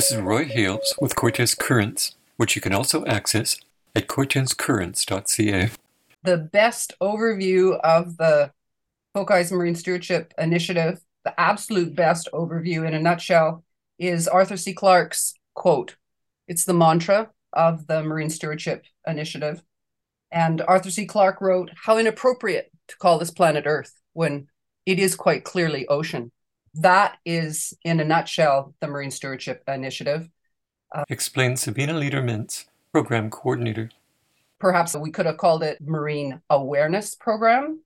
This 0.00 0.12
is 0.12 0.22
Roy 0.22 0.46
Hales 0.46 0.94
with 0.98 1.14
Cortes 1.14 1.54
Currents, 1.54 2.16
which 2.38 2.56
you 2.56 2.62
can 2.62 2.72
also 2.72 3.04
access 3.04 3.58
at 3.94 4.08
cortescurrents.ca. 4.08 5.70
The 6.22 6.38
best 6.38 6.94
overview 7.02 7.78
of 7.80 8.16
the 8.16 8.50
FOCI's 9.14 9.52
Marine 9.52 9.74
Stewardship 9.74 10.32
Initiative, 10.38 11.02
the 11.26 11.38
absolute 11.38 11.94
best 11.94 12.30
overview 12.32 12.88
in 12.88 12.94
a 12.94 12.98
nutshell, 12.98 13.62
is 13.98 14.26
Arthur 14.26 14.56
C. 14.56 14.72
Clarke's 14.72 15.34
quote. 15.52 15.96
It's 16.48 16.64
the 16.64 16.72
mantra 16.72 17.28
of 17.52 17.86
the 17.86 18.02
Marine 18.02 18.30
Stewardship 18.30 18.86
Initiative. 19.06 19.62
And 20.32 20.62
Arthur 20.62 20.90
C. 20.90 21.04
Clarke 21.04 21.42
wrote, 21.42 21.72
How 21.84 21.98
inappropriate 21.98 22.70
to 22.88 22.96
call 22.96 23.18
this 23.18 23.30
planet 23.30 23.64
Earth 23.66 24.00
when 24.14 24.48
it 24.86 24.98
is 24.98 25.14
quite 25.14 25.44
clearly 25.44 25.86
ocean. 25.88 26.32
That 26.74 27.18
is, 27.24 27.74
in 27.84 28.00
a 28.00 28.04
nutshell, 28.04 28.74
the 28.80 28.86
Marine 28.86 29.10
Stewardship 29.10 29.62
Initiative. 29.66 30.28
Uh, 30.94 31.04
Explains 31.08 31.62
Sabina 31.62 31.94
Leader 31.94 32.22
Mintz, 32.22 32.66
Program 32.92 33.30
Coordinator. 33.30 33.90
Perhaps 34.58 34.94
we 34.96 35.10
could 35.10 35.26
have 35.26 35.38
called 35.38 35.62
it 35.62 35.80
Marine 35.80 36.40
Awareness 36.50 37.14
Program, 37.14 37.80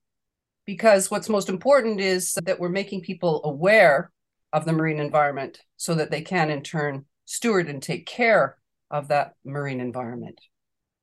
because 0.66 1.10
what's 1.10 1.28
most 1.28 1.48
important 1.48 2.00
is 2.00 2.34
that 2.44 2.58
we're 2.58 2.68
making 2.68 3.02
people 3.02 3.40
aware 3.44 4.10
of 4.52 4.64
the 4.64 4.72
marine 4.72 5.00
environment 5.00 5.60
so 5.76 5.94
that 5.94 6.10
they 6.10 6.20
can, 6.20 6.50
in 6.50 6.62
turn, 6.62 7.04
steward 7.24 7.68
and 7.68 7.82
take 7.82 8.06
care 8.06 8.56
of 8.90 9.08
that 9.08 9.34
marine 9.44 9.80
environment. 9.80 10.40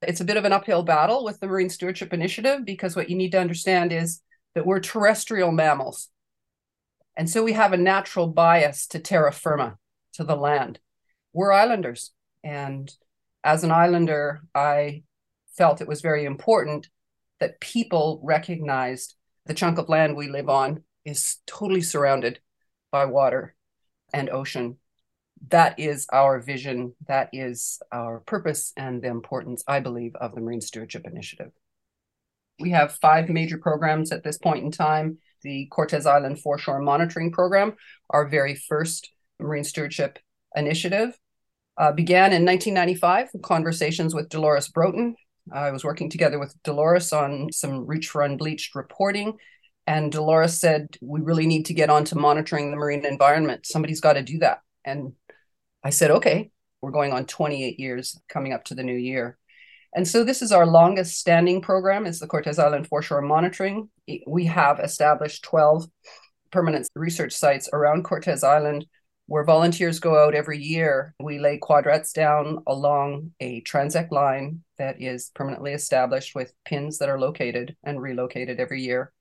It's 0.01 0.21
a 0.21 0.25
bit 0.25 0.37
of 0.37 0.45
an 0.45 0.53
uphill 0.53 0.83
battle 0.83 1.23
with 1.23 1.39
the 1.39 1.47
Marine 1.47 1.69
Stewardship 1.69 2.13
Initiative 2.13 2.65
because 2.65 2.95
what 2.95 3.09
you 3.09 3.15
need 3.15 3.31
to 3.33 3.39
understand 3.39 3.91
is 3.91 4.21
that 4.55 4.65
we're 4.65 4.79
terrestrial 4.79 5.51
mammals. 5.51 6.09
And 7.21 7.29
so 7.29 7.43
we 7.43 7.53
have 7.53 7.71
a 7.71 7.77
natural 7.77 8.25
bias 8.25 8.87
to 8.87 8.97
terra 8.97 9.31
firma, 9.31 9.77
to 10.13 10.23
the 10.23 10.35
land. 10.35 10.79
We're 11.33 11.51
islanders. 11.51 12.13
And 12.43 12.91
as 13.43 13.63
an 13.63 13.69
islander, 13.69 14.41
I 14.55 15.03
felt 15.55 15.81
it 15.81 15.87
was 15.87 16.01
very 16.01 16.25
important 16.25 16.89
that 17.39 17.59
people 17.59 18.19
recognized 18.23 19.13
the 19.45 19.53
chunk 19.53 19.77
of 19.77 19.87
land 19.87 20.15
we 20.15 20.29
live 20.29 20.49
on 20.49 20.81
is 21.05 21.37
totally 21.45 21.83
surrounded 21.83 22.39
by 22.91 23.05
water 23.05 23.53
and 24.11 24.27
ocean. 24.31 24.77
That 25.49 25.79
is 25.79 26.07
our 26.11 26.39
vision. 26.39 26.95
That 27.05 27.29
is 27.33 27.79
our 27.91 28.21
purpose 28.21 28.73
and 28.75 28.99
the 28.99 29.09
importance, 29.09 29.63
I 29.67 29.79
believe, 29.79 30.15
of 30.15 30.33
the 30.33 30.41
Marine 30.41 30.59
Stewardship 30.59 31.05
Initiative. 31.05 31.51
We 32.59 32.71
have 32.71 32.93
five 32.95 33.29
major 33.29 33.59
programs 33.59 34.11
at 34.11 34.23
this 34.23 34.39
point 34.39 34.65
in 34.65 34.71
time. 34.71 35.19
The 35.43 35.67
Cortes 35.71 36.05
Island 36.05 36.39
Foreshore 36.39 36.81
Monitoring 36.81 37.31
Program, 37.31 37.73
our 38.09 38.27
very 38.27 38.55
first 38.55 39.11
marine 39.39 39.63
stewardship 39.63 40.19
initiative, 40.55 41.17
uh, 41.77 41.91
began 41.91 42.33
in 42.33 42.45
1995 42.45 43.29
conversations 43.41 44.13
with 44.13 44.29
Dolores 44.29 44.67
Broughton. 44.67 45.15
I 45.51 45.71
was 45.71 45.83
working 45.83 46.09
together 46.09 46.39
with 46.39 46.55
Dolores 46.63 47.11
on 47.11 47.51
some 47.51 47.85
Reach 47.85 48.09
for 48.09 48.21
Unbleached 48.21 48.75
reporting. 48.75 49.37
And 49.87 50.11
Dolores 50.11 50.59
said, 50.59 50.95
We 51.01 51.21
really 51.21 51.47
need 51.47 51.65
to 51.65 51.73
get 51.73 51.89
on 51.89 52.05
to 52.05 52.17
monitoring 52.17 52.69
the 52.69 52.77
marine 52.77 53.05
environment. 53.05 53.65
Somebody's 53.65 54.01
got 54.01 54.13
to 54.13 54.21
do 54.21 54.39
that. 54.39 54.61
And 54.85 55.13
I 55.83 55.89
said, 55.89 56.11
Okay, 56.11 56.51
we're 56.81 56.91
going 56.91 57.13
on 57.13 57.25
28 57.25 57.79
years 57.79 58.19
coming 58.29 58.53
up 58.53 58.63
to 58.65 58.75
the 58.75 58.83
new 58.83 58.95
year. 58.95 59.37
And 59.93 60.07
so 60.07 60.23
this 60.23 60.41
is 60.41 60.51
our 60.51 60.65
longest 60.65 61.17
standing 61.17 61.61
program 61.61 62.05
is 62.05 62.19
the 62.19 62.27
Cortes 62.27 62.59
Island 62.59 62.87
Foreshore 62.87 63.21
Monitoring. 63.21 63.89
We 64.25 64.45
have 64.45 64.79
established 64.79 65.43
12 65.43 65.85
permanent 66.51 66.89
research 66.95 67.33
sites 67.33 67.69
around 67.73 68.03
Cortes 68.03 68.43
Island 68.43 68.85
where 69.27 69.43
volunteers 69.45 69.99
go 69.99 70.21
out 70.21 70.35
every 70.35 70.61
year. 70.61 71.15
We 71.19 71.39
lay 71.39 71.57
quadrats 71.57 72.11
down 72.11 72.63
along 72.67 73.31
a 73.39 73.61
transect 73.61 74.11
line 74.11 74.63
that 74.77 75.01
is 75.01 75.31
permanently 75.33 75.71
established 75.71 76.35
with 76.35 76.53
pins 76.65 76.97
that 76.97 77.07
are 77.07 77.19
located 77.19 77.75
and 77.83 78.01
relocated 78.01 78.59
every 78.59 78.81
year. 78.81 79.13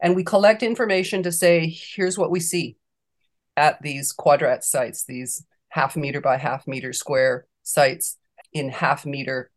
And 0.00 0.14
we 0.14 0.22
collect 0.22 0.62
information 0.62 1.24
to 1.24 1.32
say, 1.32 1.66
here's 1.68 2.16
what 2.16 2.30
we 2.30 2.38
see 2.38 2.76
at 3.56 3.82
these 3.82 4.14
quadrat 4.14 4.62
sites, 4.62 5.04
these 5.04 5.44
half 5.68 5.96
meter 5.96 6.20
by 6.20 6.36
half 6.36 6.68
meter 6.68 6.92
square 6.92 7.46
sites 7.64 8.18
in 8.52 8.68
half 8.68 9.04
meter 9.04 9.50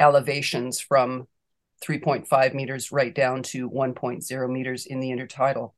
elevations 0.00 0.80
from 0.80 1.26
3.5 1.86 2.54
meters 2.54 2.92
right 2.92 3.14
down 3.14 3.42
to 3.42 3.70
1.0 3.70 4.50
meters 4.50 4.86
in 4.86 5.00
the 5.00 5.10
intertidal. 5.10 5.72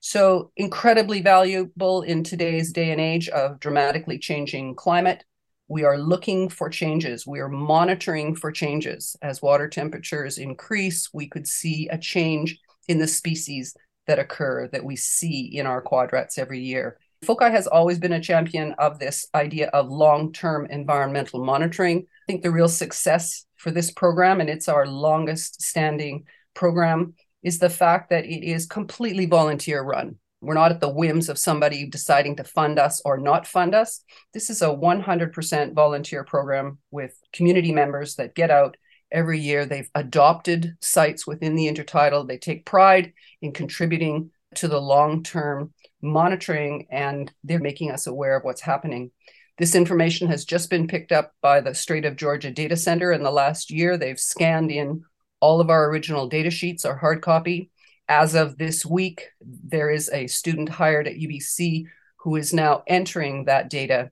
So, 0.00 0.52
incredibly 0.56 1.20
valuable 1.22 2.02
in 2.02 2.22
today's 2.22 2.72
day 2.72 2.92
and 2.92 3.00
age 3.00 3.28
of 3.28 3.58
dramatically 3.60 4.18
changing 4.18 4.74
climate. 4.74 5.24
We 5.68 5.84
are 5.84 5.98
looking 5.98 6.48
for 6.48 6.68
changes. 6.68 7.26
We 7.26 7.40
are 7.40 7.48
monitoring 7.48 8.36
for 8.36 8.52
changes. 8.52 9.16
As 9.20 9.42
water 9.42 9.68
temperatures 9.68 10.38
increase, 10.38 11.08
we 11.12 11.28
could 11.28 11.48
see 11.48 11.88
a 11.88 11.98
change 11.98 12.58
in 12.86 12.98
the 12.98 13.08
species 13.08 13.74
that 14.06 14.20
occur 14.20 14.68
that 14.68 14.84
we 14.84 14.94
see 14.94 15.40
in 15.40 15.66
our 15.66 15.80
quadrats 15.80 16.38
every 16.38 16.60
year. 16.60 16.98
FOCI 17.24 17.50
has 17.50 17.66
always 17.66 17.98
been 17.98 18.12
a 18.12 18.20
champion 18.20 18.74
of 18.78 18.98
this 18.98 19.26
idea 19.34 19.68
of 19.68 19.88
long 19.88 20.32
term 20.32 20.66
environmental 20.66 21.44
monitoring. 21.44 22.00
I 22.00 22.32
think 22.32 22.42
the 22.42 22.50
real 22.50 22.68
success 22.68 23.46
for 23.66 23.72
this 23.72 23.90
program, 23.90 24.40
and 24.40 24.48
it's 24.48 24.68
our 24.68 24.86
longest 24.86 25.60
standing 25.60 26.24
program, 26.54 27.14
is 27.42 27.58
the 27.58 27.68
fact 27.68 28.10
that 28.10 28.24
it 28.24 28.46
is 28.46 28.64
completely 28.64 29.26
volunteer 29.26 29.82
run. 29.82 30.14
We're 30.40 30.54
not 30.54 30.70
at 30.70 30.78
the 30.78 30.88
whims 30.88 31.28
of 31.28 31.36
somebody 31.36 31.84
deciding 31.84 32.36
to 32.36 32.44
fund 32.44 32.78
us 32.78 33.02
or 33.04 33.18
not 33.18 33.44
fund 33.44 33.74
us. 33.74 34.04
This 34.32 34.50
is 34.50 34.62
a 34.62 34.66
100% 34.68 35.74
volunteer 35.74 36.22
program 36.22 36.78
with 36.92 37.18
community 37.32 37.72
members 37.72 38.14
that 38.14 38.36
get 38.36 38.52
out 38.52 38.76
every 39.10 39.40
year. 39.40 39.66
They've 39.66 39.90
adopted 39.96 40.76
sites 40.80 41.26
within 41.26 41.56
the 41.56 41.66
intertidal. 41.66 42.28
They 42.28 42.38
take 42.38 42.66
pride 42.66 43.14
in 43.42 43.50
contributing 43.50 44.30
to 44.54 44.68
the 44.68 44.80
long 44.80 45.24
term 45.24 45.74
monitoring 46.00 46.86
and 46.92 47.32
they're 47.42 47.58
making 47.58 47.90
us 47.90 48.06
aware 48.06 48.36
of 48.36 48.44
what's 48.44 48.60
happening. 48.60 49.10
This 49.58 49.74
information 49.74 50.28
has 50.28 50.44
just 50.44 50.68
been 50.68 50.86
picked 50.86 51.12
up 51.12 51.32
by 51.40 51.60
the 51.60 51.74
Strait 51.74 52.04
of 52.04 52.16
Georgia 52.16 52.50
Data 52.50 52.76
Center 52.76 53.10
in 53.10 53.22
the 53.22 53.30
last 53.30 53.70
year. 53.70 53.96
They've 53.96 54.20
scanned 54.20 54.70
in 54.70 55.02
all 55.40 55.62
of 55.62 55.70
our 55.70 55.88
original 55.88 56.28
data 56.28 56.50
sheets, 56.50 56.84
our 56.84 56.96
hard 56.96 57.22
copy. 57.22 57.70
As 58.06 58.34
of 58.34 58.58
this 58.58 58.84
week, 58.84 59.30
there 59.40 59.90
is 59.90 60.10
a 60.10 60.26
student 60.26 60.68
hired 60.68 61.08
at 61.08 61.16
UBC 61.16 61.84
who 62.18 62.36
is 62.36 62.52
now 62.52 62.82
entering 62.86 63.46
that 63.46 63.70
data 63.70 64.10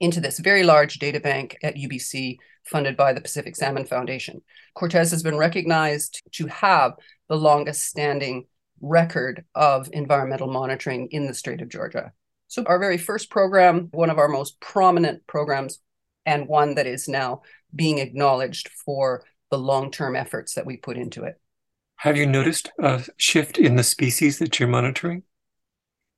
into 0.00 0.20
this 0.20 0.40
very 0.40 0.64
large 0.64 0.98
data 0.98 1.20
bank 1.20 1.56
at 1.62 1.76
UBC 1.76 2.38
funded 2.64 2.96
by 2.96 3.12
the 3.12 3.20
Pacific 3.20 3.54
Salmon 3.54 3.84
Foundation. 3.84 4.42
Cortes 4.74 5.10
has 5.10 5.22
been 5.22 5.36
recognized 5.36 6.22
to 6.32 6.46
have 6.46 6.94
the 7.28 7.36
longest 7.36 7.84
standing 7.86 8.46
record 8.80 9.44
of 9.54 9.88
environmental 9.92 10.50
monitoring 10.50 11.06
in 11.12 11.26
the 11.26 11.34
Strait 11.34 11.60
of 11.60 11.68
Georgia. 11.68 12.12
So, 12.50 12.64
our 12.66 12.80
very 12.80 12.98
first 12.98 13.30
program, 13.30 13.90
one 13.92 14.10
of 14.10 14.18
our 14.18 14.26
most 14.26 14.60
prominent 14.60 15.24
programs, 15.28 15.78
and 16.26 16.48
one 16.48 16.74
that 16.74 16.86
is 16.88 17.06
now 17.06 17.42
being 17.72 17.98
acknowledged 17.98 18.70
for 18.70 19.22
the 19.52 19.58
long 19.58 19.92
term 19.92 20.16
efforts 20.16 20.54
that 20.54 20.66
we 20.66 20.76
put 20.76 20.96
into 20.96 21.22
it. 21.22 21.40
Have 21.98 22.16
you 22.16 22.26
noticed 22.26 22.72
a 22.80 23.04
shift 23.18 23.56
in 23.56 23.76
the 23.76 23.84
species 23.84 24.40
that 24.40 24.58
you're 24.58 24.68
monitoring? 24.68 25.22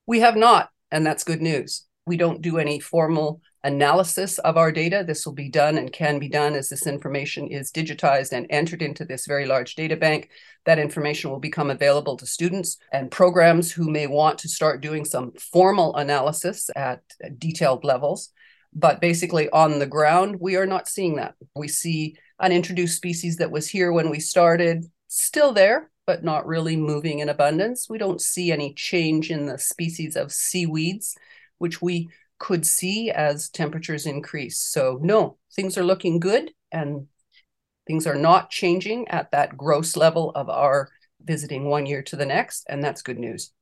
We 0.07 0.21
have 0.21 0.35
not, 0.35 0.71
and 0.91 1.05
that's 1.05 1.23
good 1.23 1.43
news. 1.43 1.85
We 2.07 2.17
don't 2.17 2.43
do 2.43 2.59
any 2.59 2.81
formal 2.81 3.41
analysis 3.65 4.39
of 4.39 4.57
our 4.57 4.73
data. 4.73 5.05
This 5.07 5.25
will 5.25 5.35
be 5.35 5.49
done 5.49 5.79
and 5.79 5.93
can 5.93 6.19
be 6.19 6.29
done 6.29 6.55
as 6.55 6.69
this 6.69 6.87
information 6.87 7.47
is 7.47 7.71
digitized 7.71 8.33
and 8.33 8.47
entered 8.51 8.83
into 8.83 9.05
this 9.05 9.27
very 9.27 9.47
large 9.47 9.77
data 9.77 9.97
bank. 9.97 10.31
That 10.65 10.81
information 10.81 11.31
will 11.31 11.39
become 11.39 11.71
available 11.71 12.17
to 12.17 12.27
students 12.27 12.79
and 12.93 13.11
programs 13.11 13.71
who 13.71 13.89
may 13.89 14.09
want 14.09 14.39
to 14.39 14.49
start 14.49 14.81
doing 14.81 15.05
some 15.05 15.33
formal 15.39 15.95
analysis 15.95 16.71
at 16.75 17.03
detailed 17.39 17.85
levels. 17.85 18.31
But 18.75 19.01
basically, 19.01 19.49
on 19.51 19.79
the 19.79 19.87
ground, 19.87 20.39
we 20.41 20.57
are 20.57 20.67
not 20.67 20.89
seeing 20.89 21.17
that. 21.17 21.35
We 21.55 21.69
see 21.69 22.17
an 22.41 22.51
introduced 22.51 22.97
species 22.97 23.37
that 23.37 23.51
was 23.51 23.69
here 23.69 23.93
when 23.93 24.11
we 24.11 24.19
started, 24.19 24.87
still 25.07 25.53
there, 25.53 25.91
but 26.07 26.25
not 26.25 26.47
really 26.47 26.77
moving 26.77 27.21
in 27.21 27.29
abundance. 27.29 27.89
We 27.89 27.99
don't 27.99 28.21
see 28.21 28.51
any 28.51 28.75
change 28.75 29.31
in 29.31 29.47
the 29.47 29.59
species 29.59 30.17
of 30.17 30.33
seaweeds, 30.33 31.17
which 31.63 31.81
we 31.81 32.11
could 32.41 32.67
see 32.67 33.09
as 33.09 33.49
temperatures 33.49 34.05
increase. 34.05 34.59
So, 34.59 34.99
no, 35.01 35.39
things 35.55 35.79
are 35.79 35.85
looking 35.85 36.19
good 36.19 36.51
and 36.73 37.07
things 37.87 38.05
are 38.05 38.17
not 38.17 38.51
changing 38.51 39.07
at 39.07 39.31
that 39.31 39.57
gross 39.57 39.97
level 39.97 40.33
of 40.35 40.51
our 40.51 40.89
visiting 41.23 41.67
one 41.67 41.87
year 41.87 42.03
to 42.03 42.17
the 42.17 42.27
next. 42.27 42.67
And 42.69 42.83
that's 42.83 43.03
good 43.03 43.21
news. 43.21 43.53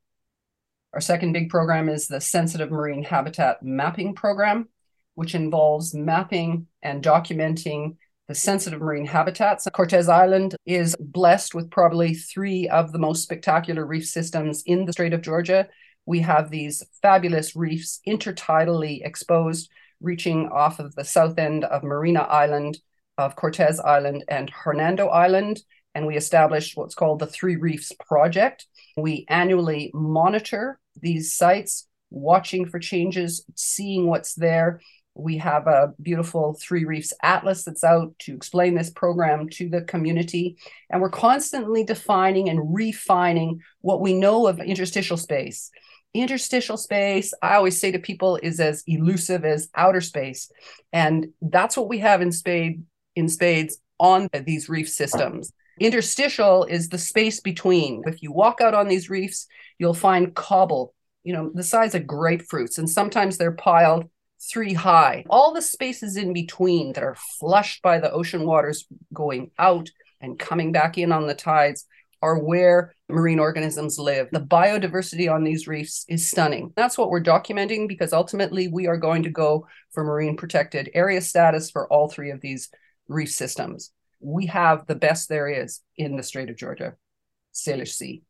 Our 0.94 1.02
second 1.02 1.34
big 1.34 1.50
program 1.50 1.90
is 1.90 2.08
the 2.08 2.22
Sensitive 2.22 2.70
Marine 2.70 3.02
Habitat 3.02 3.62
Mapping 3.62 4.14
Program, 4.14 4.70
which 5.14 5.34
involves 5.34 5.94
mapping 5.94 6.66
and 6.82 7.04
documenting 7.04 7.96
the 8.28 8.34
sensitive 8.34 8.80
marine 8.80 9.04
habitats. 9.04 9.68
Cortes 9.74 10.08
Island 10.08 10.56
is 10.64 10.96
blessed 10.98 11.54
with 11.54 11.70
probably 11.70 12.14
three 12.14 12.66
of 12.66 12.92
the 12.92 12.98
most 12.98 13.24
spectacular 13.24 13.84
reef 13.84 14.06
systems 14.06 14.62
in 14.64 14.86
the 14.86 14.92
Strait 14.92 15.12
of 15.12 15.20
Georgia 15.20 15.68
we 16.10 16.18
have 16.18 16.50
these 16.50 16.82
fabulous 17.02 17.54
reefs 17.54 18.00
intertidally 18.04 19.06
exposed, 19.06 19.70
reaching 20.00 20.48
off 20.48 20.80
of 20.80 20.92
the 20.96 21.04
south 21.04 21.38
end 21.38 21.62
of 21.64 21.84
Marina 21.84 22.22
Island, 22.22 22.80
of 23.16 23.36
Cortes 23.36 23.78
Island, 23.78 24.24
and 24.26 24.50
Hernando 24.50 25.06
Island. 25.06 25.60
And 25.94 26.08
we 26.08 26.16
established 26.16 26.76
what's 26.76 26.96
called 26.96 27.20
the 27.20 27.28
Three 27.28 27.54
Reefs 27.54 27.92
Project. 28.08 28.66
We 28.96 29.24
annually 29.28 29.92
monitor 29.94 30.80
these 31.00 31.32
sites, 31.32 31.86
watching 32.10 32.66
for 32.66 32.80
changes, 32.80 33.44
seeing 33.54 34.08
what's 34.08 34.34
there. 34.34 34.80
We 35.14 35.38
have 35.38 35.68
a 35.68 35.94
beautiful 36.02 36.58
Three 36.60 36.84
Reefs 36.84 37.12
Atlas 37.22 37.62
that's 37.62 37.84
out 37.84 38.18
to 38.22 38.34
explain 38.34 38.74
this 38.74 38.90
program 38.90 39.48
to 39.50 39.68
the 39.68 39.82
community. 39.82 40.56
And 40.90 41.00
we're 41.00 41.10
constantly 41.10 41.84
defining 41.84 42.48
and 42.48 42.74
refining 42.74 43.60
what 43.80 44.00
we 44.00 44.12
know 44.12 44.48
of 44.48 44.58
interstitial 44.58 45.16
space 45.16 45.70
interstitial 46.14 46.76
space. 46.76 47.32
I 47.42 47.54
always 47.54 47.80
say 47.80 47.92
to 47.92 47.98
people 47.98 48.38
is 48.42 48.60
as 48.60 48.82
elusive 48.86 49.44
as 49.44 49.68
outer 49.74 50.00
space. 50.00 50.50
And 50.92 51.28
that's 51.40 51.76
what 51.76 51.88
we 51.88 51.98
have 51.98 52.20
in 52.22 52.32
spade 52.32 52.82
in 53.16 53.28
spades 53.28 53.78
on 53.98 54.28
these 54.46 54.68
reef 54.68 54.88
systems. 54.88 55.52
Interstitial 55.78 56.64
is 56.64 56.88
the 56.88 56.98
space 56.98 57.40
between. 57.40 58.02
If 58.06 58.22
you 58.22 58.32
walk 58.32 58.60
out 58.60 58.74
on 58.74 58.88
these 58.88 59.10
reefs 59.10 59.46
you'll 59.78 59.94
find 59.94 60.34
cobble 60.34 60.94
you 61.24 61.32
know 61.32 61.50
the 61.54 61.62
size 61.62 61.94
of 61.94 62.02
grapefruits 62.02 62.78
and 62.78 62.88
sometimes 62.88 63.36
they're 63.36 63.52
piled 63.52 64.08
three 64.50 64.72
high. 64.72 65.24
All 65.28 65.52
the 65.52 65.62
spaces 65.62 66.16
in 66.16 66.32
between 66.32 66.94
that 66.94 67.04
are 67.04 67.16
flushed 67.38 67.82
by 67.82 67.98
the 67.98 68.10
ocean 68.10 68.46
waters 68.46 68.86
going 69.12 69.50
out 69.58 69.90
and 70.20 70.38
coming 70.38 70.72
back 70.72 70.96
in 70.96 71.12
on 71.12 71.26
the 71.26 71.34
tides 71.34 71.86
are 72.22 72.38
where 72.38 72.94
marine 73.08 73.38
organisms 73.38 73.98
live. 73.98 74.28
The 74.30 74.40
biodiversity 74.40 75.32
on 75.32 75.42
these 75.42 75.66
reefs 75.66 76.04
is 76.08 76.28
stunning. 76.28 76.72
That's 76.76 76.98
what 76.98 77.10
we're 77.10 77.22
documenting 77.22 77.88
because 77.88 78.12
ultimately 78.12 78.68
we 78.68 78.86
are 78.86 78.96
going 78.96 79.22
to 79.22 79.30
go 79.30 79.66
for 79.92 80.04
marine 80.04 80.36
protected 80.36 80.90
area 80.94 81.20
status 81.20 81.70
for 81.70 81.90
all 81.92 82.08
three 82.08 82.30
of 82.30 82.40
these 82.40 82.68
reef 83.08 83.30
systems. 83.30 83.92
We 84.20 84.46
have 84.46 84.86
the 84.86 84.94
best 84.94 85.28
there 85.28 85.48
is 85.48 85.80
in 85.96 86.16
the 86.16 86.22
Strait 86.22 86.50
of 86.50 86.56
Georgia, 86.56 86.94
Salish 87.54 87.94
Sea. 87.94 88.22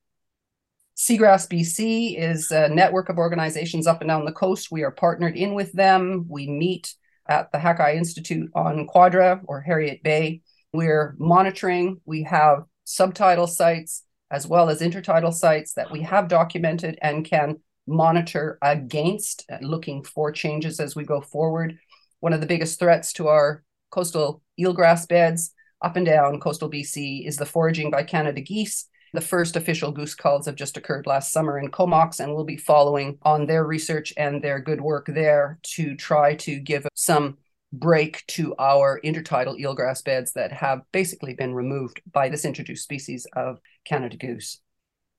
Seagrass 0.96 1.48
BC 1.48 2.18
is 2.18 2.50
a 2.50 2.68
network 2.68 3.08
of 3.08 3.16
organizations 3.16 3.86
up 3.86 4.02
and 4.02 4.08
down 4.08 4.24
the 4.24 4.32
coast. 4.32 4.70
We 4.70 4.82
are 4.82 4.90
partnered 4.90 5.36
in 5.36 5.54
with 5.54 5.72
them. 5.72 6.26
We 6.28 6.46
meet 6.46 6.94
at 7.26 7.50
the 7.52 7.58
Hakai 7.58 7.96
Institute 7.96 8.50
on 8.54 8.86
Quadra 8.86 9.40
or 9.44 9.64
Heriot 9.66 10.02
Bay. 10.02 10.42
We're 10.72 11.16
monitoring. 11.18 12.00
We 12.04 12.24
have 12.24 12.64
subtidal 12.96 13.48
sites 13.48 14.04
as 14.30 14.46
well 14.46 14.68
as 14.68 14.80
intertidal 14.80 15.32
sites 15.32 15.74
that 15.74 15.90
we 15.90 16.02
have 16.02 16.28
documented 16.28 16.98
and 17.02 17.24
can 17.24 17.56
monitor 17.86 18.58
against, 18.62 19.44
uh, 19.50 19.58
looking 19.60 20.04
for 20.04 20.30
changes 20.30 20.78
as 20.78 20.94
we 20.94 21.04
go 21.04 21.20
forward. 21.20 21.78
One 22.20 22.32
of 22.32 22.40
the 22.40 22.46
biggest 22.46 22.78
threats 22.78 23.12
to 23.14 23.28
our 23.28 23.64
coastal 23.90 24.42
eelgrass 24.58 25.08
beds 25.08 25.52
up 25.82 25.96
and 25.96 26.06
down 26.06 26.38
coastal 26.40 26.70
BC 26.70 27.26
is 27.26 27.36
the 27.36 27.46
foraging 27.46 27.90
by 27.90 28.04
Canada 28.04 28.40
geese. 28.40 28.86
The 29.12 29.20
first 29.20 29.56
official 29.56 29.90
goose 29.90 30.14
calls 30.14 30.46
have 30.46 30.54
just 30.54 30.76
occurred 30.76 31.06
last 31.06 31.32
summer 31.32 31.58
in 31.58 31.70
Comox, 31.72 32.20
and 32.20 32.32
we'll 32.32 32.44
be 32.44 32.56
following 32.56 33.18
on 33.22 33.46
their 33.46 33.64
research 33.64 34.12
and 34.16 34.40
their 34.40 34.60
good 34.60 34.80
work 34.80 35.06
there 35.06 35.58
to 35.74 35.96
try 35.96 36.36
to 36.36 36.60
give 36.60 36.86
some 36.94 37.38
break 37.72 38.24
to 38.26 38.54
our 38.58 39.00
intertidal 39.04 39.58
eelgrass 39.60 40.04
beds 40.04 40.32
that 40.32 40.52
have 40.52 40.82
basically 40.92 41.34
been 41.34 41.54
removed 41.54 42.00
by 42.10 42.28
this 42.28 42.44
introduced 42.44 42.84
species 42.84 43.26
of 43.34 43.60
Canada 43.84 44.16
goose. 44.16 44.60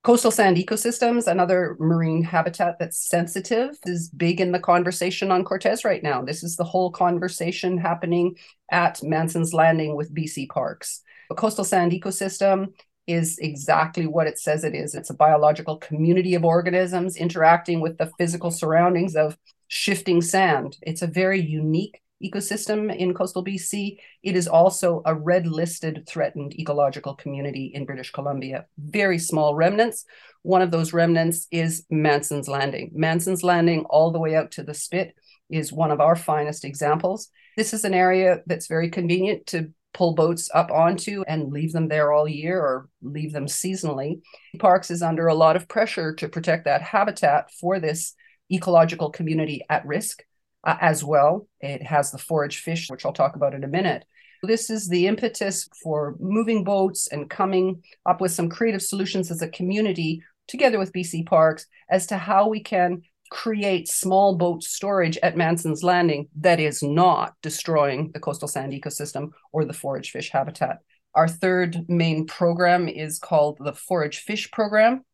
Coastal 0.04 0.32
sand 0.32 0.56
ecosystems, 0.56 1.28
another 1.28 1.76
marine 1.78 2.24
habitat 2.24 2.76
that's 2.80 3.08
sensitive, 3.08 3.70
is 3.86 4.08
big 4.08 4.40
in 4.40 4.50
the 4.50 4.58
conversation 4.58 5.30
on 5.30 5.44
Cortes 5.44 5.84
right 5.84 6.02
now. 6.02 6.22
This 6.22 6.42
is 6.42 6.56
the 6.56 6.64
whole 6.64 6.90
conversation 6.90 7.78
happening 7.78 8.36
at 8.70 9.00
Manson's 9.02 9.54
Landing 9.54 9.94
with 9.94 10.12
BC 10.12 10.48
Parks. 10.48 11.02
A 11.30 11.36
coastal 11.36 11.64
sand 11.64 11.92
ecosystem 11.92 12.72
is 13.06 13.38
exactly 13.38 14.08
what 14.08 14.26
it 14.26 14.40
says 14.40 14.64
it 14.64 14.74
is. 14.74 14.96
It's 14.96 15.10
a 15.10 15.14
biological 15.14 15.76
community 15.76 16.34
of 16.34 16.44
organisms 16.44 17.16
interacting 17.16 17.80
with 17.80 17.96
the 17.98 18.10
physical 18.18 18.50
surroundings 18.50 19.14
of 19.14 19.38
shifting 19.68 20.20
sand. 20.20 20.76
It's 20.82 21.02
a 21.02 21.06
very 21.06 21.40
unique 21.40 22.00
ecosystem 22.22 22.94
in 22.94 23.14
coastal 23.14 23.44
BC. 23.44 23.98
It 24.22 24.36
is 24.36 24.48
also 24.48 25.02
a 25.04 25.14
red 25.14 25.46
listed 25.46 26.04
threatened 26.08 26.58
ecological 26.58 27.14
community 27.14 27.72
in 27.74 27.84
British 27.84 28.10
Columbia. 28.10 28.66
Very 28.78 29.18
small 29.18 29.54
remnants. 29.54 30.04
One 30.42 30.62
of 30.62 30.70
those 30.70 30.92
remnants 30.92 31.46
is 31.50 31.84
Manson's 31.90 32.48
Landing. 32.48 32.90
Manson's 32.94 33.42
Landing, 33.42 33.84
all 33.88 34.10
the 34.10 34.18
way 34.18 34.34
out 34.34 34.50
to 34.52 34.62
the 34.62 34.74
Spit, 34.74 35.14
is 35.50 35.72
one 35.72 35.90
of 35.90 36.00
our 36.00 36.16
finest 36.16 36.64
examples. 36.64 37.28
This 37.56 37.74
is 37.74 37.84
an 37.84 37.94
area 37.94 38.40
that's 38.46 38.66
very 38.66 38.90
convenient 38.90 39.46
to 39.48 39.72
pull 39.92 40.14
boats 40.14 40.48
up 40.54 40.70
onto 40.70 41.22
and 41.28 41.52
leave 41.52 41.72
them 41.72 41.88
there 41.88 42.12
all 42.12 42.26
year 42.26 42.58
or 42.58 42.88
leave 43.02 43.32
them 43.32 43.46
seasonally. 43.46 44.22
Parks 44.58 44.90
is 44.90 45.02
under 45.02 45.26
a 45.26 45.34
lot 45.34 45.56
of 45.56 45.68
pressure 45.68 46.14
to 46.14 46.28
protect 46.28 46.64
that 46.64 46.82
habitat 46.82 47.50
for 47.60 47.78
this 47.78 48.14
ecological 48.50 49.10
community 49.10 49.62
at 49.68 49.86
risk 49.86 50.22
uh, 50.64 50.76
as 50.80 51.02
well. 51.04 51.46
It 51.60 51.82
has 51.82 52.10
the 52.10 52.18
forage 52.18 52.58
fish, 52.58 52.88
which 52.88 53.04
I'll 53.04 53.12
talk 53.12 53.36
about 53.36 53.54
in 53.54 53.64
a 53.64 53.68
minute. 53.68 54.04
This 54.42 54.70
is 54.70 54.88
the 54.88 55.06
impetus 55.06 55.68
for 55.82 56.16
moving 56.18 56.64
boats 56.64 57.06
and 57.06 57.30
coming 57.30 57.82
up 58.06 58.20
with 58.20 58.32
some 58.32 58.48
creative 58.48 58.82
solutions 58.82 59.30
as 59.30 59.40
a 59.40 59.48
community 59.48 60.22
together 60.48 60.78
with 60.78 60.92
BC 60.92 61.26
Parks 61.26 61.66
as 61.88 62.06
to 62.08 62.16
how 62.16 62.48
we 62.48 62.60
can 62.60 63.02
create 63.30 63.88
small 63.88 64.36
boat 64.36 64.62
storage 64.62 65.16
at 65.22 65.36
Manson's 65.36 65.82
Landing 65.82 66.28
that 66.40 66.60
is 66.60 66.82
not 66.82 67.34
destroying 67.40 68.10
the 68.12 68.20
coastal 68.20 68.48
sand 68.48 68.72
ecosystem 68.72 69.30
or 69.52 69.64
the 69.64 69.72
forage 69.72 70.10
fish 70.10 70.30
habitat. 70.30 70.80
Our 71.14 71.28
third 71.28 71.88
main 71.88 72.26
program 72.26 72.88
is 72.88 73.18
called 73.18 73.58
the 73.58 73.72
Forage 73.72 74.18
Fish 74.18 74.50
Program, 74.50 75.04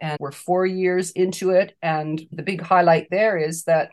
and 0.00 0.16
we're 0.20 0.32
four 0.32 0.64
years 0.64 1.10
into 1.10 1.50
it. 1.50 1.74
And 1.82 2.22
the 2.30 2.42
big 2.42 2.60
highlight 2.60 3.08
there 3.10 3.36
is 3.36 3.64
that 3.64 3.90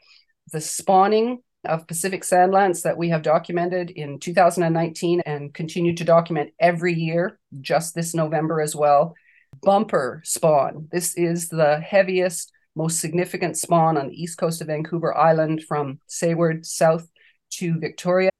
the 0.51 0.61
spawning 0.61 1.39
of 1.65 1.87
Pacific 1.87 2.23
sandlance 2.23 2.81
that 2.83 2.97
we 2.97 3.09
have 3.09 3.21
documented 3.21 3.89
in 3.89 4.19
2019 4.19 5.21
and 5.25 5.53
continue 5.53 5.95
to 5.95 6.03
document 6.03 6.51
every 6.59 6.93
year, 6.93 7.39
just 7.61 7.95
this 7.95 8.13
November 8.13 8.59
as 8.61 8.75
well. 8.75 9.15
Bumper 9.61 10.21
spawn. 10.25 10.87
This 10.91 11.15
is 11.15 11.47
the 11.47 11.79
heaviest, 11.79 12.51
most 12.75 12.99
significant 12.99 13.57
spawn 13.57 13.97
on 13.97 14.09
the 14.09 14.21
east 14.21 14.37
coast 14.37 14.61
of 14.61 14.67
Vancouver 14.67 15.15
Island 15.15 15.63
from 15.63 15.99
Sayward 16.07 16.65
south 16.65 17.07
to 17.51 17.79
Victoria. 17.79 18.31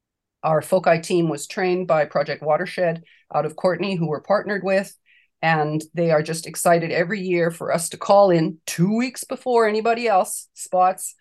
Our 0.42 0.60
FOCI 0.60 1.02
team 1.02 1.30
was 1.30 1.46
trained 1.46 1.86
by 1.86 2.04
Project 2.04 2.42
Watershed 2.42 3.04
out 3.34 3.46
of 3.46 3.56
Courtenay, 3.56 3.96
who 3.96 4.06
we're 4.06 4.20
partnered 4.20 4.62
with. 4.62 4.94
And 5.40 5.82
they 5.94 6.10
are 6.10 6.22
just 6.22 6.46
excited 6.46 6.90
every 6.90 7.20
year 7.20 7.50
for 7.50 7.72
us 7.72 7.88
to 7.90 7.96
call 7.96 8.30
in 8.30 8.58
two 8.66 8.94
weeks 8.96 9.24
before 9.24 9.66
anybody 9.66 10.08
else 10.08 10.48
spots 10.54 11.14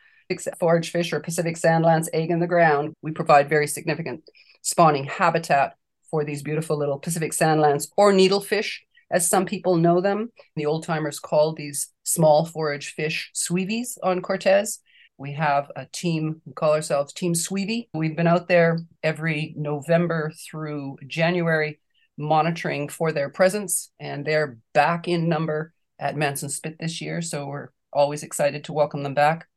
forage 0.60 0.92
fish 0.92 1.14
or 1.14 1.20
Pacific 1.20 1.56
sandlance 1.56 2.08
egg 2.14 2.30
in 2.30 2.40
the 2.40 2.48
ground, 2.48 2.94
we 3.02 3.12
provide 3.12 3.50
very 3.50 3.68
significant 3.68 4.24
spawning 4.62 5.06
habitat 5.06 5.76
for 6.10 6.24
these 6.24 6.44
beautiful 6.44 6.78
little 6.78 7.00
Pacific 7.00 7.32
sandlance 7.32 7.88
or 7.98 8.12
needlefish, 8.12 8.78
as 9.12 9.30
some 9.30 9.46
people 9.46 9.76
know 9.76 10.02
them. 10.02 10.32
The 10.56 10.66
old 10.66 10.84
timers 10.84 11.20
called 11.20 11.58
these 11.58 11.90
small 12.04 12.46
forage 12.46 12.94
fish 12.94 13.32
sweevies 13.34 13.98
on 14.04 14.22
Cortes. 14.22 14.80
We 15.18 15.34
have 15.34 15.72
a 15.76 15.86
team, 15.86 16.42
we 16.46 16.54
call 16.54 16.74
ourselves 16.74 17.14
Team 17.14 17.34
Sweevy. 17.34 17.88
We've 17.94 18.16
been 18.16 18.28
out 18.28 18.48
there 18.48 18.80
every 19.04 19.54
November 19.58 20.32
through 20.50 20.98
January 21.08 21.80
monitoring 22.18 22.90
for 22.90 23.12
their 23.12 23.30
presence, 23.30 23.92
and 24.00 24.26
they're 24.26 24.58
back 24.74 25.08
in 25.08 25.30
number 25.30 25.74
at 26.00 26.16
Manson 26.16 26.50
Spit 26.50 26.78
this 26.80 27.02
year. 27.02 27.22
So 27.22 27.46
we're 27.46 27.70
always 27.92 28.24
excited 28.24 28.66
to 28.66 28.74
welcome 28.74 29.04
them 29.04 29.14
back. 29.14 29.48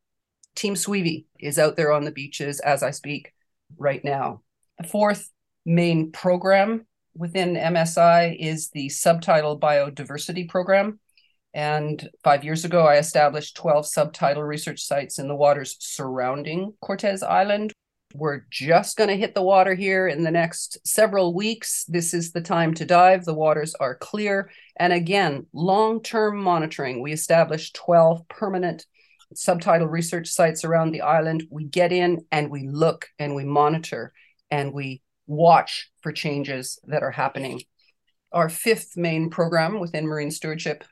Team 0.56 0.74
Sweevy 0.74 1.26
is 1.38 1.58
out 1.58 1.76
there 1.76 1.92
on 1.92 2.04
the 2.04 2.10
beaches 2.10 2.60
as 2.60 2.82
I 2.82 2.90
speak 2.90 3.32
right 3.78 4.04
now. 4.04 4.42
The 4.78 4.88
fourth 4.88 5.30
main 5.64 6.10
program 6.12 6.86
within 7.14 7.54
MSI 7.54 8.36
is 8.38 8.70
the 8.70 8.88
subtidal 8.88 9.58
biodiversity 9.60 10.48
program. 10.48 10.98
And 11.54 12.08
five 12.22 12.44
years 12.44 12.64
ago, 12.64 12.86
I 12.86 12.96
established 12.96 13.56
12 13.56 13.86
subtidal 13.86 14.46
research 14.46 14.82
sites 14.82 15.18
in 15.18 15.28
the 15.28 15.34
waters 15.34 15.76
surrounding 15.80 16.74
Cortes 16.82 17.22
Island. 17.22 17.72
We're 18.14 18.42
just 18.50 18.96
going 18.96 19.08
to 19.08 19.16
hit 19.16 19.34
the 19.34 19.42
water 19.42 19.74
here 19.74 20.08
in 20.08 20.22
the 20.22 20.30
next 20.30 20.78
several 20.86 21.34
weeks. 21.34 21.84
This 21.88 22.14
is 22.14 22.32
the 22.32 22.40
time 22.40 22.74
to 22.74 22.84
dive. 22.84 23.24
The 23.24 23.34
waters 23.34 23.74
are 23.74 23.94
clear. 23.94 24.50
And 24.76 24.92
again, 24.92 25.46
long 25.52 26.02
term 26.02 26.42
monitoring. 26.42 27.02
We 27.02 27.12
established 27.12 27.74
12 27.74 28.28
permanent 28.28 28.86
subtidal 29.34 29.88
research 29.88 30.28
sites 30.28 30.64
around 30.64 30.92
the 30.92 31.02
island. 31.02 31.44
We 31.50 31.64
get 31.64 31.92
in 31.92 32.24
and 32.30 32.50
we 32.50 32.68
look 32.68 33.08
and 33.18 33.34
we 33.34 33.44
monitor 33.44 34.12
and 34.50 34.72
we 34.72 35.02
watch 35.26 35.90
for 36.02 36.12
changes 36.12 36.78
that 36.84 37.02
are 37.02 37.10
happening. 37.10 37.62
Our 38.32 38.48
fifth 38.48 38.96
main 38.96 39.30
program 39.30 39.80
within 39.80 40.06
marine 40.06 40.30
stewardship 40.30 40.84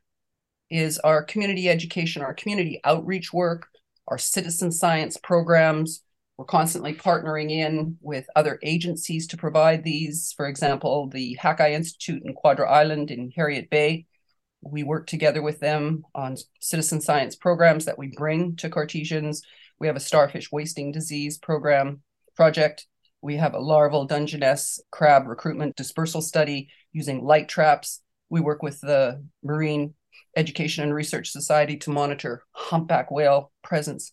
is 0.71 0.99
our 0.99 1.23
community 1.23 1.69
education, 1.69 2.23
our 2.23 2.35
community 2.35 2.81
outreach 2.85 3.33
work, 3.33 3.69
our 4.09 4.19
citizen 4.19 4.73
science 4.73 5.17
programs. 5.17 6.03
We're 6.37 6.47
constantly 6.47 6.95
partnering 6.95 7.51
in 7.51 7.97
with 8.01 8.27
other 8.35 8.59
agencies 8.63 9.29
to 9.29 9.37
provide 9.37 9.85
these. 9.85 10.33
For 10.37 10.49
example, 10.49 11.09
the 11.09 11.39
Hakai 11.41 11.73
Institute 11.73 12.23
in 12.25 12.35
Quadra 12.35 12.69
Island 12.69 13.11
in 13.11 13.31
Heriot 13.31 13.71
Bay. 13.71 14.07
We 14.67 14.83
work 14.83 15.07
together 15.07 15.43
with 15.43 15.61
them 15.61 16.05
on 16.15 16.37
citizen 16.61 17.01
science 17.01 17.37
programs 17.37 17.85
that 17.85 17.99
we 17.99 18.09
bring 18.09 18.57
to 18.57 18.71
Cartesians. 18.71 19.43
We 19.79 19.87
have 19.87 19.97
a 19.97 20.01
starfish 20.01 20.51
wasting 20.51 20.93
disease 20.93 21.39
program 21.39 22.03
project. 22.37 22.87
We 23.21 23.37
have 23.37 23.55
a 23.55 23.61
larval 23.61 24.07
Dungeness 24.07 24.81
crab 24.91 25.27
recruitment 25.27 25.77
dispersal 25.77 26.23
study 26.23 26.69
using 26.93 27.25
light 27.25 27.49
traps. 27.49 28.01
We 28.31 28.41
work 28.41 28.63
with 28.63 28.81
the 28.81 29.25
Marine 29.43 29.95
Education 30.37 30.85
and 30.85 30.95
Research 30.95 31.31
Society 31.31 31.77
to 31.79 31.91
monitor 31.91 32.43
humpback 32.53 33.11
whale 33.11 33.53
presence. 33.63 34.13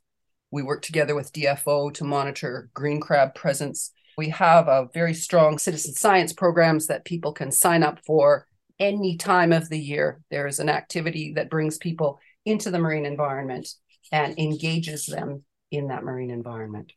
We 0.52 0.64
work 0.64 0.82
together 0.82 1.16
with 1.16 1.34
DFO 1.34 1.94
to 1.94 2.04
monitor 2.04 2.70
green 2.74 3.00
crab 3.00 3.36
presence. 3.36 3.92
We 4.18 4.30
have 4.30 4.68
a 4.68 4.90
very 4.94 5.14
strong 5.14 5.58
citizen 5.58 5.94
science 5.94 6.34
programs 6.34 6.88
that 6.88 7.06
people 7.06 7.32
can 7.32 7.52
sign 7.52 7.84
up 7.84 8.00
for 8.06 8.48
any 8.82 9.16
time 9.16 9.54
of 9.54 9.70
the 9.70 9.80
year. 9.80 10.20
There 10.30 10.48
is 10.48 10.60
an 10.60 10.68
activity 10.68 11.34
that 11.36 11.50
brings 11.50 11.78
people 11.78 12.20
into 12.46 12.70
the 12.72 12.80
marine 12.80 13.06
environment 13.06 13.70
and 14.12 14.38
engages 14.38 15.06
them 15.06 15.44
in 15.72 15.88
that 15.88 16.04
marine 16.04 16.32
environment. 16.32 16.92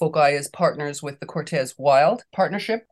FOCI 0.00 0.38
is 0.38 0.48
partners 0.48 1.02
with 1.02 1.20
the 1.20 1.26
Cortes 1.26 1.74
Wild 1.76 2.22
Partnership. 2.32 2.86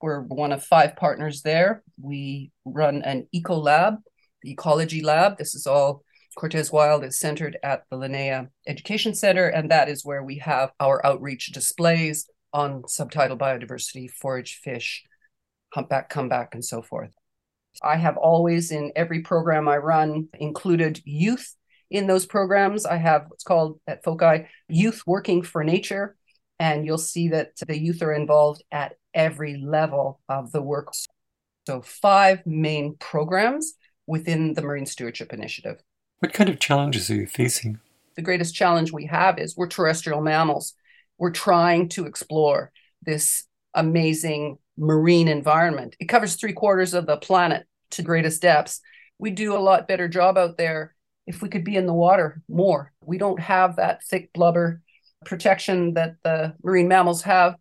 We're 0.00 0.20
one 0.20 0.52
of 0.52 0.62
five 0.62 0.94
partners 0.94 1.42
there. 1.42 1.82
We 2.00 2.52
run 2.64 3.02
an 3.02 3.26
eco 3.32 3.56
lab 3.56 3.96
the 4.42 4.50
ecology 4.50 5.02
lab. 5.02 5.38
This 5.38 5.54
is 5.54 5.66
all 5.66 6.02
Cortes 6.36 6.70
Wild 6.72 7.04
is 7.04 7.18
centered 7.18 7.58
at 7.62 7.82
the 7.90 7.96
Linnaea 7.96 8.48
Education 8.66 9.14
Center, 9.14 9.48
and 9.48 9.70
that 9.70 9.88
is 9.88 10.04
where 10.04 10.22
we 10.22 10.38
have 10.38 10.70
our 10.78 11.04
outreach 11.04 11.48
displays 11.48 12.28
on 12.52 12.82
subtidal 12.84 13.36
biodiversity, 13.36 14.10
forage 14.10 14.60
fish, 14.62 15.04
humpback, 15.72 16.08
comeback, 16.08 16.54
and 16.54 16.64
so 16.64 16.82
forth. 16.82 17.12
I 17.82 17.96
have 17.96 18.16
always, 18.16 18.70
in 18.70 18.92
every 18.96 19.20
program 19.20 19.68
I 19.68 19.78
run, 19.78 20.28
included 20.34 21.00
youth 21.04 21.54
in 21.90 22.06
those 22.06 22.26
programs. 22.26 22.86
I 22.86 22.96
have 22.96 23.26
what's 23.28 23.44
called 23.44 23.80
at 23.86 24.04
FOCI 24.04 24.46
Youth 24.68 25.02
Working 25.06 25.42
for 25.42 25.64
Nature, 25.64 26.16
and 26.58 26.84
you'll 26.84 26.98
see 26.98 27.28
that 27.28 27.52
the 27.66 27.78
youth 27.78 28.02
are 28.02 28.12
involved 28.12 28.62
at 28.70 28.96
every 29.14 29.56
level 29.56 30.20
of 30.28 30.52
the 30.52 30.62
work. 30.62 30.92
So, 31.66 31.82
five 31.82 32.44
main 32.46 32.96
programs 32.98 33.74
within 34.06 34.54
the 34.54 34.62
Marine 34.62 34.86
Stewardship 34.86 35.32
Initiative. 35.32 35.80
What 36.18 36.32
kind 36.32 36.50
of 36.50 36.58
challenges 36.60 37.10
are 37.10 37.14
you 37.14 37.26
facing? 37.26 37.78
The 38.16 38.22
greatest 38.22 38.54
challenge 38.54 38.92
we 38.92 39.06
have 39.06 39.38
is 39.38 39.56
we're 39.56 39.68
terrestrial 39.68 40.20
mammals. 40.20 40.74
We're 41.16 41.30
trying 41.30 41.88
to 41.90 42.06
explore 42.06 42.72
this 43.02 43.46
amazing 43.74 44.58
marine 44.80 45.28
environment. 45.28 45.94
It 46.00 46.06
covers 46.06 46.34
three 46.34 46.54
quarters 46.54 46.94
of 46.94 47.06
the 47.06 47.18
planet 47.18 47.66
to 47.92 48.02
greatest 48.02 48.42
depths. 48.42 48.80
We 49.18 49.30
do 49.30 49.54
a 49.54 49.58
lot 49.58 49.86
better 49.86 50.08
job 50.08 50.38
out 50.38 50.56
there 50.56 50.94
if 51.26 51.42
we 51.42 51.50
could 51.50 51.64
be 51.64 51.76
in 51.76 51.86
the 51.86 51.94
water 51.94 52.42
more. 52.48 52.92
We 53.04 53.18
don't 53.18 53.38
have 53.38 53.76
that 53.76 54.02
thick 54.04 54.32
blubber 54.32 54.80
protection 55.26 55.94
that 55.94 56.16
the 56.24 56.54
marine 56.64 56.88
mammals 56.88 57.22
have 57.22 57.56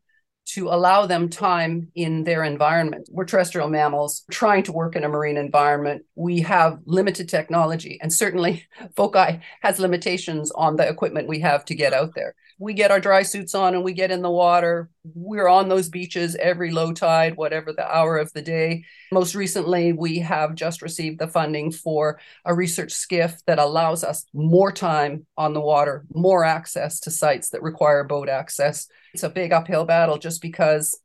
to 0.54 0.68
allow 0.70 1.06
them 1.06 1.30
time 1.30 1.90
in 1.96 2.24
their 2.24 2.44
environment. 2.44 3.08
We're 3.12 3.26
terrestrial 3.26 3.70
mammals 3.70 4.24
trying 4.32 4.64
to 4.64 4.72
work 4.72 4.96
in 4.96 5.04
a 5.04 5.10
marine 5.10 5.38
environment. 5.38 6.06
We 6.16 6.42
have 6.42 6.80
limited 6.86 7.30
technology, 7.30 8.00
and 8.02 8.12
certainly 8.12 8.66
FOCI 8.96 9.42
has 9.62 9.80
limitations 9.80 10.52
on 10.52 10.76
the 10.76 10.88
equipment 10.88 11.28
we 11.28 11.40
have 11.40 11.66
to 11.66 11.76
get 11.76 11.94
out 11.94 12.14
there 12.16 12.36
we 12.60 12.74
get 12.74 12.92
our 12.92 13.00
dry 13.00 13.24
suits 13.24 13.56
on 13.56 13.74
and 13.74 13.84
we 13.86 13.94
get 13.94 14.12
in 14.12 14.22
the 14.22 14.30
water. 14.30 14.90
We're 15.16 15.48
on 15.48 15.70
those 15.70 15.88
beaches 15.88 16.36
every 16.36 16.72
low 16.72 16.92
tide, 16.92 17.38
whatever 17.38 17.72
the 17.72 17.90
hour 17.90 18.18
of 18.18 18.34
the 18.34 18.42
day. 18.42 18.84
Most 19.14 19.34
recently, 19.34 19.94
we 19.94 20.20
have 20.20 20.56
just 20.56 20.82
received 20.82 21.20
the 21.20 21.28
funding 21.28 21.72
for 21.72 22.20
a 22.44 22.54
research 22.54 22.92
skiff 22.92 23.38
that 23.48 23.60
allows 23.60 24.04
us 24.04 24.26
more 24.34 24.74
time 24.74 25.26
on 25.38 25.54
the 25.54 25.62
water, 25.62 26.06
more 26.14 26.44
access 26.44 27.00
to 27.02 27.12
sites 27.12 27.50
that 27.52 27.64
require 27.64 28.04
boat 28.04 28.28
access. 28.28 28.88
It's 29.14 29.24
a 29.24 29.30
big 29.30 29.52
uphill 29.52 29.86
battle 29.86 30.18
just 30.18 30.42
because 30.42 31.00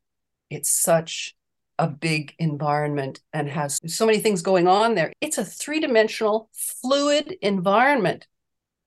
it's 0.49 0.69
such 0.69 1.35
a 1.77 1.87
big 1.87 2.33
environment 2.39 3.19
and 3.33 3.49
has 3.49 3.79
so 3.87 4.05
many 4.05 4.19
things 4.19 4.41
going 4.41 4.67
on 4.67 4.95
there. 4.95 5.11
It's 5.21 5.37
a 5.37 5.45
three 5.45 5.79
dimensional, 5.79 6.49
fluid 6.53 7.35
environment. 7.41 8.27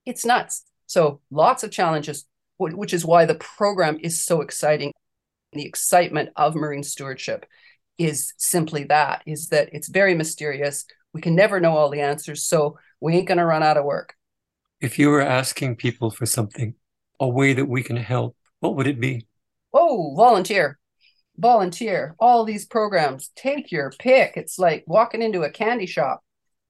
It's 0.05 0.25
nuts. 0.25 0.63
So, 0.87 1.21
lots 1.29 1.63
of 1.63 1.71
challenges, 1.71 2.25
which 2.57 2.93
is 2.93 3.05
why 3.05 3.25
the 3.25 3.35
program 3.35 3.99
is 4.01 4.23
so 4.23 4.41
exciting. 4.41 4.91
The 5.53 5.65
excitement 5.65 6.29
of 6.35 6.55
marine 6.55 6.83
stewardship 6.83 7.45
is 7.97 8.33
simply 8.37 8.85
that 8.85 9.21
is 9.25 9.49
that 9.49 9.69
it's 9.73 9.89
very 9.89 10.15
mysterious. 10.15 10.85
We 11.13 11.21
can 11.21 11.35
never 11.35 11.59
know 11.59 11.75
all 11.75 11.89
the 11.89 12.01
answers, 12.01 12.45
so 12.45 12.77
we 12.99 13.15
ain't 13.15 13.27
going 13.27 13.37
to 13.37 13.45
run 13.45 13.61
out 13.61 13.77
of 13.77 13.85
work. 13.85 14.15
If 14.81 14.97
you 14.97 15.09
were 15.09 15.21
asking 15.21 15.75
people 15.75 16.09
for 16.09 16.25
something, 16.25 16.75
a 17.19 17.27
way 17.27 17.53
that 17.53 17.65
we 17.65 17.83
can 17.83 17.97
help, 17.97 18.35
what 18.59 18.75
would 18.75 18.87
it 18.87 18.99
be? 18.99 19.25
Oh, 19.73 20.13
volunteer. 20.15 20.77
Volunteer. 21.37 22.15
All 22.19 22.43
these 22.43 22.65
programs, 22.65 23.31
take 23.35 23.71
your 23.71 23.91
pick. 23.99 24.33
It's 24.35 24.59
like 24.59 24.83
walking 24.87 25.21
into 25.21 25.43
a 25.43 25.51
candy 25.51 25.85
shop. 25.85 26.21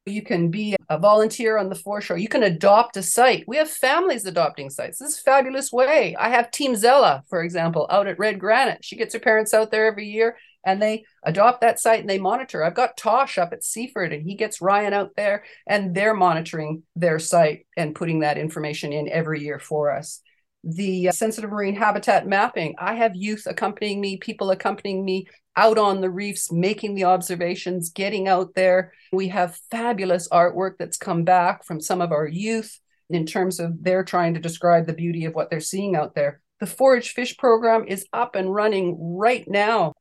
You 0.05 0.21
can 0.23 0.49
be 0.49 0.75
a 0.89 0.97
volunteer 0.97 1.57
on 1.57 1.69
the 1.69 1.75
foreshore. 1.75 2.17
You 2.17 2.29
can 2.29 2.43
adopt 2.43 2.97
a 2.97 3.03
site. 3.03 3.43
We 3.47 3.57
have 3.57 3.69
families 3.69 4.25
adopting 4.25 4.69
sites. 4.69 4.99
This 4.99 5.13
is 5.13 5.19
a 5.19 5.23
fabulous 5.23 5.71
way. 5.71 6.15
I 6.17 6.29
have 6.29 6.51
Team 6.51 6.75
Zella, 6.75 7.23
for 7.29 7.43
example, 7.43 7.87
out 7.91 8.07
at 8.07 8.17
Red 8.17 8.39
Granite. 8.39 8.83
She 8.83 8.95
gets 8.95 9.13
her 9.13 9.19
parents 9.19 9.53
out 9.53 9.71
there 9.71 9.85
every 9.85 10.07
year 10.07 10.37
and 10.65 10.81
they 10.81 11.05
adopt 11.23 11.61
that 11.61 11.79
site 11.79 11.99
and 11.99 12.09
they 12.09 12.17
monitor. 12.17 12.63
I've 12.63 12.75
got 12.75 12.97
Tosh 12.97 13.37
up 13.37 13.53
at 13.53 13.63
Seaford 13.63 14.13
and 14.13 14.23
he 14.23 14.35
gets 14.35 14.61
Ryan 14.61 14.93
out 14.93 15.11
there 15.15 15.43
and 15.67 15.93
they're 15.95 16.15
monitoring 16.15 16.83
their 16.95 17.19
site 17.19 17.67
and 17.77 17.95
putting 17.95 18.19
that 18.19 18.37
information 18.37 18.93
in 18.93 19.09
every 19.09 19.43
year 19.43 19.59
for 19.59 19.91
us 19.91 20.21
the 20.63 21.09
uh, 21.09 21.11
sensitive 21.11 21.51
marine 21.51 21.75
habitat 21.75 22.27
mapping. 22.27 22.75
I 22.77 22.95
have 22.95 23.15
youth 23.15 23.43
accompanying 23.45 24.01
me, 24.01 24.17
people 24.17 24.51
accompanying 24.51 25.05
me 25.05 25.27
out 25.55 25.77
on 25.77 26.01
the 26.01 26.09
reefs, 26.09 26.51
making 26.51 26.95
the 26.95 27.05
observations, 27.05 27.89
getting 27.89 28.27
out 28.27 28.55
there. 28.55 28.93
We 29.11 29.29
have 29.29 29.59
fabulous 29.71 30.27
artwork 30.29 30.73
that's 30.77 30.97
come 30.97 31.23
back 31.23 31.65
from 31.65 31.81
some 31.81 32.01
of 32.01 32.11
our 32.11 32.27
youth 32.27 32.79
in 33.09 33.25
terms 33.25 33.59
of 33.59 33.83
they're 33.83 34.03
trying 34.03 34.35
to 34.35 34.39
describe 34.39 34.85
the 34.85 34.93
beauty 34.93 35.25
of 35.25 35.33
what 35.33 35.49
they're 35.49 35.59
seeing 35.59 35.95
out 35.95 36.15
there. 36.15 36.41
The 36.59 36.67
forage 36.67 37.13
fish 37.13 37.37
program 37.37 37.85
is 37.87 38.05
up 38.13 38.35
and 38.35 38.53
running 38.53 38.97
right 38.99 39.45
now. 39.47 39.93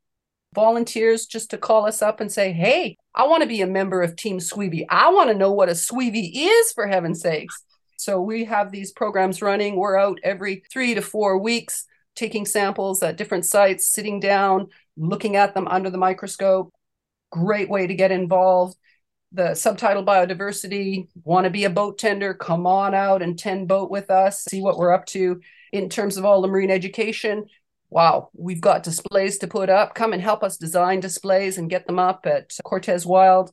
Volunteers 0.54 1.26
just 1.26 1.50
to 1.50 1.58
call 1.58 1.86
us 1.86 2.02
up 2.02 2.20
and 2.20 2.30
say, 2.32 2.52
Hey, 2.52 2.96
I 3.14 3.26
want 3.26 3.42
to 3.42 3.48
be 3.48 3.60
a 3.60 3.66
member 3.66 4.02
of 4.02 4.16
Team 4.16 4.38
Sweevy. 4.38 4.84
I 4.88 5.10
want 5.10 5.30
to 5.30 5.36
know 5.36 5.52
what 5.52 5.68
a 5.68 5.72
Sweevy 5.72 6.30
is, 6.34 6.72
for 6.72 6.86
heaven's 6.86 7.20
sakes. 7.20 7.62
So 7.98 8.20
we 8.20 8.44
have 8.44 8.70
these 8.70 8.92
programs 8.92 9.42
running. 9.42 9.74
We're 9.74 9.98
out 9.98 10.20
every 10.22 10.62
three 10.70 10.94
to 10.94 11.02
four 11.02 11.36
weeks 11.36 11.84
taking 12.14 12.46
samples 12.46 13.02
at 13.02 13.16
different 13.16 13.44
sites, 13.44 13.86
sitting 13.86 14.20
down, 14.20 14.68
looking 14.96 15.34
at 15.34 15.52
them 15.52 15.66
under 15.66 15.90
the 15.90 15.98
microscope. 15.98 16.72
Great 17.30 17.68
way 17.68 17.88
to 17.88 17.94
get 17.94 18.12
involved. 18.12 18.76
The 19.32 19.50
subtidal 19.50 20.06
biodiversity, 20.06 21.08
want 21.24 21.44
to 21.44 21.50
be 21.50 21.64
a 21.64 21.70
boat 21.70 21.98
tender, 21.98 22.34
come 22.34 22.68
on 22.68 22.94
out 22.94 23.20
and 23.20 23.36
tend 23.36 23.66
boat 23.66 23.90
with 23.90 24.10
us, 24.10 24.44
see 24.44 24.62
what 24.62 24.78
we're 24.78 24.92
up 24.92 25.06
to. 25.06 25.40
In 25.72 25.88
terms 25.88 26.16
of 26.16 26.24
all 26.24 26.40
the 26.40 26.48
marine 26.48 26.70
education, 26.70 27.46
wow, 27.90 28.30
we've 28.32 28.60
got 28.60 28.84
displays 28.84 29.38
to 29.38 29.48
put 29.48 29.68
up. 29.68 29.96
Come 29.96 30.12
and 30.12 30.22
help 30.22 30.44
us 30.44 30.56
design 30.56 31.00
displays 31.00 31.58
and 31.58 31.68
get 31.68 31.86
them 31.86 31.98
up 31.98 32.26
at 32.26 32.52
Cortes 32.64 33.04
Wild. 33.04 33.52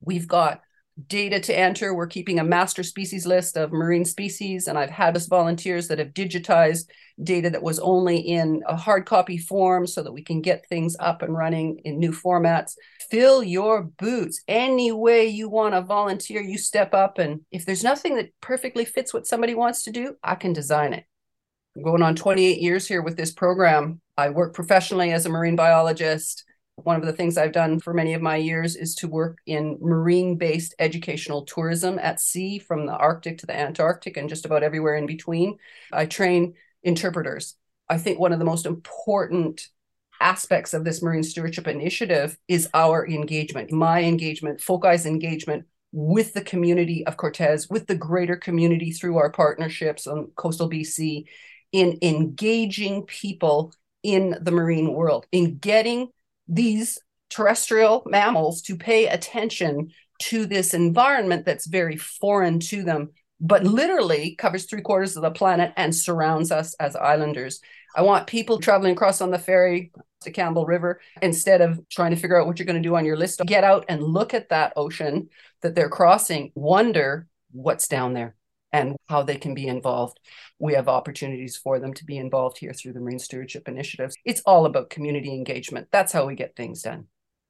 We've 0.00 0.26
got 0.28 0.62
data 1.06 1.38
to 1.40 1.56
enter. 1.56 1.94
We're 1.94 2.06
keeping 2.06 2.38
a 2.38 2.44
master 2.44 2.82
species 2.82 3.26
list 3.26 3.56
of 3.56 3.72
marine 3.72 4.04
species, 4.04 4.66
and 4.66 4.78
I've 4.78 4.90
had 4.90 5.16
us 5.16 5.26
volunteers 5.26 5.88
that 5.88 5.98
have 5.98 6.14
digitized 6.14 6.88
data 7.22 7.50
that 7.50 7.62
was 7.62 7.78
only 7.78 8.18
in 8.18 8.62
a 8.66 8.76
hard 8.76 9.06
copy 9.06 9.38
form 9.38 9.86
so 9.86 10.02
that 10.02 10.12
we 10.12 10.22
can 10.22 10.40
get 10.40 10.66
things 10.68 10.96
up 10.98 11.22
and 11.22 11.36
running 11.36 11.80
in 11.84 11.98
new 11.98 12.12
formats. 12.12 12.72
Fill 13.10 13.42
your 13.42 13.82
boots 13.82 14.42
any 14.48 14.90
way 14.90 15.26
you 15.26 15.48
want 15.48 15.74
to 15.74 15.82
volunteer. 15.82 16.40
You 16.40 16.58
step 16.58 16.94
up, 16.94 17.18
and 17.18 17.40
if 17.50 17.66
there's 17.66 17.84
nothing 17.84 18.16
that 18.16 18.30
perfectly 18.40 18.84
fits 18.84 19.12
what 19.12 19.26
somebody 19.26 19.54
wants 19.54 19.82
to 19.84 19.92
do, 19.92 20.16
I 20.22 20.34
can 20.34 20.52
design 20.52 20.94
it. 20.94 21.04
I'm 21.76 21.82
going 21.82 22.02
on 22.02 22.16
28 22.16 22.58
years 22.58 22.88
here 22.88 23.02
with 23.02 23.18
this 23.18 23.32
program. 23.32 24.00
I 24.16 24.30
work 24.30 24.54
professionally 24.54 25.12
as 25.12 25.26
a 25.26 25.28
marine 25.28 25.56
biologist. 25.56 26.45
One 26.82 26.96
of 26.96 27.06
the 27.06 27.12
things 27.12 27.38
I've 27.38 27.52
done 27.52 27.80
for 27.80 27.94
many 27.94 28.12
of 28.12 28.20
my 28.20 28.36
years 28.36 28.76
is 28.76 28.94
to 28.96 29.08
work 29.08 29.38
in 29.46 29.78
marine 29.80 30.36
based 30.36 30.74
educational 30.78 31.42
tourism 31.46 31.98
at 31.98 32.20
sea 32.20 32.58
from 32.58 32.84
the 32.84 32.92
Arctic 32.92 33.38
to 33.38 33.46
the 33.46 33.56
Antarctic 33.56 34.18
and 34.18 34.28
just 34.28 34.44
about 34.44 34.62
everywhere 34.62 34.94
in 34.96 35.06
between. 35.06 35.56
I 35.90 36.04
train 36.04 36.54
interpreters. 36.82 37.54
I 37.88 37.96
think 37.96 38.18
one 38.18 38.32
of 38.32 38.38
the 38.38 38.44
most 38.44 38.66
important 38.66 39.68
aspects 40.20 40.74
of 40.74 40.84
this 40.84 41.02
marine 41.02 41.22
stewardship 41.22 41.66
initiative 41.66 42.36
is 42.46 42.68
our 42.74 43.06
engagement, 43.08 43.72
my 43.72 44.02
engagement, 44.02 44.60
FOCI's 44.60 45.06
engagement 45.06 45.64
with 45.92 46.34
the 46.34 46.42
community 46.42 47.06
of 47.06 47.16
Cortes, 47.16 47.70
with 47.70 47.86
the 47.86 47.94
greater 47.94 48.36
community 48.36 48.90
through 48.90 49.16
our 49.16 49.30
partnerships 49.30 50.06
on 50.06 50.30
coastal 50.36 50.68
BC, 50.68 51.24
in 51.72 51.98
engaging 52.02 53.02
people 53.04 53.72
in 54.02 54.36
the 54.40 54.50
marine 54.50 54.92
world, 54.92 55.26
in 55.32 55.56
getting 55.56 56.08
these 56.48 56.98
terrestrial 57.28 58.02
mammals 58.06 58.62
to 58.62 58.76
pay 58.76 59.06
attention 59.08 59.90
to 60.18 60.46
this 60.46 60.74
environment 60.74 61.44
that's 61.44 61.66
very 61.66 61.96
foreign 61.96 62.60
to 62.60 62.82
them, 62.82 63.10
but 63.40 63.64
literally 63.64 64.34
covers 64.36 64.64
three 64.64 64.80
quarters 64.80 65.16
of 65.16 65.22
the 65.22 65.30
planet 65.30 65.72
and 65.76 65.94
surrounds 65.94 66.50
us 66.50 66.74
as 66.74 66.96
islanders. 66.96 67.60
I 67.94 68.02
want 68.02 68.26
people 68.26 68.58
traveling 68.58 68.92
across 68.92 69.20
on 69.20 69.30
the 69.30 69.38
ferry 69.38 69.92
to 70.22 70.30
Campbell 70.30 70.66
River 70.66 71.00
instead 71.20 71.60
of 71.60 71.80
trying 71.90 72.10
to 72.10 72.16
figure 72.16 72.40
out 72.40 72.46
what 72.46 72.58
you're 72.58 72.66
going 72.66 72.82
to 72.82 72.88
do 72.88 72.96
on 72.96 73.04
your 73.04 73.16
list. 73.16 73.40
Get 73.46 73.64
out 73.64 73.84
and 73.88 74.02
look 74.02 74.34
at 74.34 74.48
that 74.50 74.72
ocean 74.76 75.28
that 75.62 75.74
they're 75.74 75.88
crossing, 75.88 76.52
wonder 76.54 77.26
what's 77.52 77.88
down 77.88 78.14
there 78.14 78.35
and 78.76 78.96
how 79.08 79.22
they 79.22 79.36
can 79.36 79.54
be 79.54 79.66
involved. 79.66 80.20
We 80.58 80.74
have 80.74 80.86
opportunities 80.86 81.56
for 81.56 81.78
them 81.78 81.94
to 81.94 82.04
be 82.04 82.18
involved 82.18 82.58
here 82.58 82.74
through 82.74 82.92
the 82.92 83.00
Marine 83.00 83.18
Stewardship 83.18 83.68
Initiatives. 83.68 84.16
It's 84.24 84.42
all 84.44 84.66
about 84.66 84.90
community 84.90 85.32
engagement. 85.32 85.88
That's 85.90 86.12
how 86.12 86.26
we 86.26 86.34
get 86.34 86.54
things 86.56 86.82
done. 86.82 87.06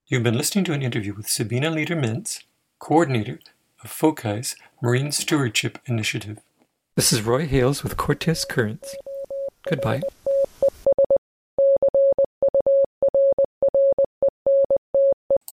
You've 0.06 0.23
been 0.23 0.38
listening 0.38 0.64
to 0.66 0.73
an 0.73 0.83
interview 0.83 1.14
with 1.14 1.28
Sabina 1.28 1.71
Leader 1.71 1.97
Mintz, 1.97 2.45
coordinator 2.78 3.40
of 3.83 3.90
FOCI's 3.90 4.54
Marine 4.80 5.11
Stewardship 5.11 5.80
Initiative. 5.87 6.38
This 6.95 7.12
is 7.12 7.23
Roy 7.23 7.47
Hales 7.47 7.83
with 7.83 7.97
Cortes 7.97 8.45
Currents. 8.45 8.95
Goodbye. 9.68 10.02